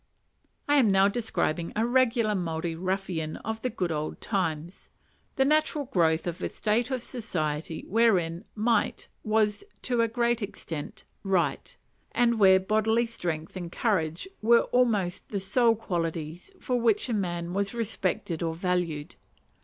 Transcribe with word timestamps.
I 0.67 0.77
am 0.77 0.87
now 0.89 1.07
describing 1.07 1.73
a 1.75 1.85
regular 1.85 2.33
Maori 2.33 2.73
ruffian 2.73 3.35
of 3.45 3.61
the 3.61 3.69
good 3.69 3.91
old 3.91 4.19
times; 4.19 4.89
the 5.35 5.45
natural 5.45 5.85
growth 5.85 6.25
of 6.25 6.41
a 6.41 6.49
state 6.49 6.89
of 6.89 7.03
society 7.03 7.85
wherein 7.87 8.43
might 8.55 9.09
was 9.23 9.63
to 9.83 9.97
a 10.01 10.07
very 10.07 10.07
great 10.07 10.41
extent 10.41 11.03
right, 11.21 11.77
and 12.13 12.39
where 12.39 12.59
bodily 12.59 13.05
strength 13.05 13.55
and 13.55 13.71
courage 13.71 14.27
were 14.41 14.63
almost 14.71 15.29
the 15.29 15.39
sole 15.39 15.75
qualities 15.75 16.49
for 16.59 16.79
which 16.81 17.07
a 17.07 17.13
man 17.13 17.53
was 17.53 17.75
respected 17.75 18.41
or 18.41 18.55
valued. 18.55 19.13